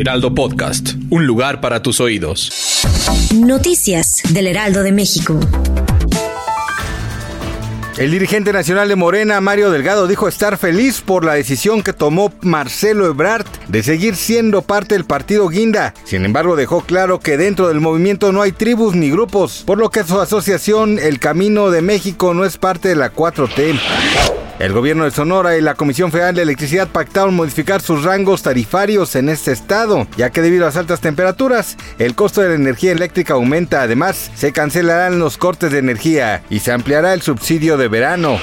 Heraldo 0.00 0.32
Podcast, 0.32 0.90
un 1.10 1.26
lugar 1.26 1.60
para 1.60 1.82
tus 1.82 1.98
oídos. 1.98 2.84
Noticias 3.34 4.22
del 4.30 4.46
Heraldo 4.46 4.84
de 4.84 4.92
México. 4.92 5.40
El 7.96 8.12
dirigente 8.12 8.52
nacional 8.52 8.88
de 8.88 8.94
Morena, 8.94 9.40
Mario 9.40 9.72
Delgado, 9.72 10.06
dijo 10.06 10.28
estar 10.28 10.56
feliz 10.56 11.00
por 11.00 11.24
la 11.24 11.34
decisión 11.34 11.82
que 11.82 11.92
tomó 11.92 12.32
Marcelo 12.42 13.06
Ebrard 13.06 13.44
de 13.66 13.82
seguir 13.82 14.14
siendo 14.14 14.62
parte 14.62 14.94
del 14.94 15.04
partido 15.04 15.48
Guinda. 15.48 15.94
Sin 16.04 16.24
embargo, 16.24 16.54
dejó 16.54 16.82
claro 16.82 17.18
que 17.18 17.36
dentro 17.36 17.66
del 17.66 17.80
movimiento 17.80 18.30
no 18.30 18.42
hay 18.42 18.52
tribus 18.52 18.94
ni 18.94 19.10
grupos, 19.10 19.64
por 19.66 19.78
lo 19.78 19.90
que 19.90 20.04
su 20.04 20.20
asociación 20.20 21.00
El 21.00 21.18
Camino 21.18 21.72
de 21.72 21.82
México 21.82 22.34
no 22.34 22.44
es 22.44 22.56
parte 22.56 22.88
de 22.88 22.94
la 22.94 23.12
4T. 23.12 23.80
El 24.58 24.72
gobierno 24.72 25.04
de 25.04 25.12
Sonora 25.12 25.56
y 25.56 25.60
la 25.60 25.76
Comisión 25.76 26.10
Federal 26.10 26.34
de 26.34 26.42
Electricidad 26.42 26.88
pactaron 26.88 27.36
modificar 27.36 27.80
sus 27.80 28.02
rangos 28.02 28.42
tarifarios 28.42 29.14
en 29.14 29.28
este 29.28 29.52
estado, 29.52 30.08
ya 30.16 30.30
que 30.30 30.42
debido 30.42 30.64
a 30.64 30.66
las 30.66 30.76
altas 30.76 31.00
temperaturas, 31.00 31.76
el 32.00 32.16
costo 32.16 32.40
de 32.40 32.48
la 32.48 32.54
energía 32.56 32.90
eléctrica 32.90 33.34
aumenta. 33.34 33.82
Además, 33.82 34.32
se 34.34 34.52
cancelarán 34.52 35.20
los 35.20 35.38
cortes 35.38 35.70
de 35.70 35.78
energía 35.78 36.42
y 36.50 36.58
se 36.58 36.72
ampliará 36.72 37.14
el 37.14 37.22
subsidio 37.22 37.76
de 37.76 37.86
verano. 37.86 38.40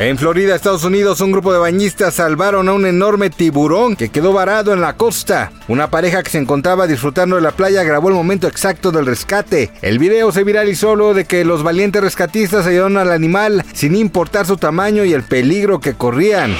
En 0.00 0.16
Florida, 0.16 0.54
Estados 0.54 0.84
Unidos, 0.84 1.20
un 1.20 1.32
grupo 1.32 1.52
de 1.52 1.58
bañistas 1.58 2.14
salvaron 2.14 2.68
a 2.68 2.72
un 2.72 2.86
enorme 2.86 3.30
tiburón 3.30 3.96
que 3.96 4.10
quedó 4.10 4.32
varado 4.32 4.72
en 4.72 4.80
la 4.80 4.96
costa. 4.96 5.50
Una 5.66 5.90
pareja 5.90 6.22
que 6.22 6.30
se 6.30 6.38
encontraba 6.38 6.86
disfrutando 6.86 7.34
de 7.34 7.42
la 7.42 7.50
playa 7.50 7.82
grabó 7.82 8.08
el 8.08 8.14
momento 8.14 8.46
exacto 8.46 8.92
del 8.92 9.06
rescate. 9.06 9.72
El 9.82 9.98
video 9.98 10.30
se 10.30 10.44
viralizó 10.44 11.14
de 11.14 11.24
que 11.24 11.44
los 11.44 11.64
valientes 11.64 12.00
rescatistas 12.00 12.64
ayudaron 12.64 12.96
al 12.96 13.10
animal 13.10 13.64
sin 13.74 13.96
importar 13.96 14.46
su 14.46 14.56
tamaño 14.56 15.04
y 15.04 15.14
el 15.14 15.24
peligro 15.24 15.80
que 15.80 15.94
corrían. 15.94 16.54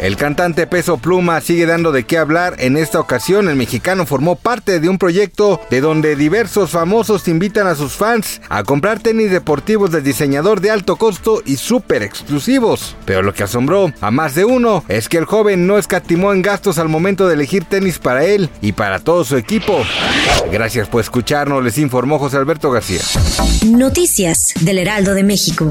El 0.00 0.16
cantante 0.16 0.66
Peso 0.66 0.96
Pluma 0.96 1.42
sigue 1.42 1.66
dando 1.66 1.92
de 1.92 2.04
qué 2.04 2.16
hablar. 2.16 2.54
En 2.58 2.78
esta 2.78 2.98
ocasión, 2.98 3.50
el 3.50 3.56
mexicano 3.56 4.06
formó 4.06 4.34
parte 4.34 4.80
de 4.80 4.88
un 4.88 4.96
proyecto 4.96 5.60
de 5.68 5.82
donde 5.82 6.16
diversos 6.16 6.70
famosos 6.70 7.28
invitan 7.28 7.66
a 7.66 7.74
sus 7.74 7.92
fans 7.92 8.40
a 8.48 8.64
comprar 8.64 9.00
tenis 9.00 9.30
deportivos 9.30 9.90
del 9.90 10.02
diseñador 10.02 10.62
de 10.62 10.70
alto 10.70 10.96
costo 10.96 11.42
y 11.44 11.56
súper 11.56 12.02
exclusivos. 12.02 12.96
Pero 13.04 13.20
lo 13.20 13.34
que 13.34 13.42
asombró 13.42 13.92
a 14.00 14.10
más 14.10 14.34
de 14.34 14.46
uno 14.46 14.84
es 14.88 15.10
que 15.10 15.18
el 15.18 15.26
joven 15.26 15.66
no 15.66 15.76
escatimó 15.76 16.32
en 16.32 16.40
gastos 16.40 16.78
al 16.78 16.88
momento 16.88 17.28
de 17.28 17.34
elegir 17.34 17.66
tenis 17.66 17.98
para 17.98 18.24
él 18.24 18.48
y 18.62 18.72
para 18.72 19.00
todo 19.00 19.22
su 19.24 19.36
equipo. 19.36 19.84
Gracias 20.50 20.88
por 20.88 21.02
escucharnos, 21.02 21.62
les 21.62 21.76
informó 21.76 22.18
José 22.18 22.38
Alberto 22.38 22.70
García. 22.70 23.02
Noticias 23.66 24.54
del 24.62 24.78
Heraldo 24.78 25.12
de 25.12 25.24
México. 25.24 25.70